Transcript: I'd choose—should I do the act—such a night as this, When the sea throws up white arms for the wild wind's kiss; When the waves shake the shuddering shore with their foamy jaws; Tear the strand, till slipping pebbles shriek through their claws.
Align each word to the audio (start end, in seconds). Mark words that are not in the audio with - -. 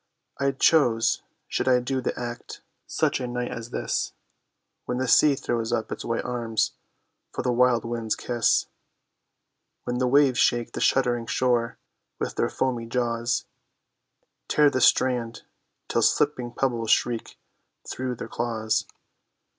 I'd 0.39 0.59
choose—should 0.59 1.67
I 1.67 1.79
do 1.79 2.01
the 2.01 2.19
act—such 2.19 3.19
a 3.19 3.27
night 3.27 3.51
as 3.51 3.69
this, 3.69 4.13
When 4.85 4.97
the 4.97 5.07
sea 5.07 5.35
throws 5.35 5.71
up 5.71 5.91
white 6.03 6.25
arms 6.25 6.73
for 7.31 7.43
the 7.43 7.51
wild 7.51 7.85
wind's 7.85 8.15
kiss; 8.15 8.65
When 9.83 9.99
the 9.99 10.07
waves 10.07 10.39
shake 10.39 10.71
the 10.71 10.81
shuddering 10.81 11.27
shore 11.27 11.77
with 12.17 12.33
their 12.33 12.49
foamy 12.49 12.87
jaws; 12.87 13.45
Tear 14.47 14.71
the 14.71 14.81
strand, 14.81 15.43
till 15.87 16.01
slipping 16.01 16.51
pebbles 16.51 16.89
shriek 16.89 17.37
through 17.87 18.15
their 18.15 18.27
claws. 18.27 18.87